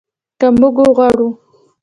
[0.39, 1.29] که موږ وغواړو.